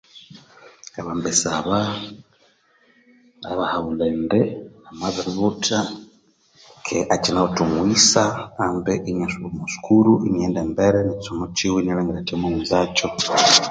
Abambesa 0.99 1.47
aba 1.59 1.79
ngabahabulha 3.39 4.05
indi 4.15 4.41
amabiributha 4.89 5.77
akabya 5.83 5.99
keghe 6.85 7.01
akyinawithe 7.13 7.61
omughisa 7.67 8.23
kambi 8.55 8.93
inasuba 9.09 9.47
okwa 9.53 9.65
sukuru 9.73 10.11
inalholha 10.27 10.61
embere 10.65 10.99
ne 11.01 11.11
ekyisomo 11.13 11.45
kyiwe 11.55 11.77
inalhangira 11.81 12.19
athi 12.21 12.33
amaghunza 12.35 12.77
kyo. 12.95 13.07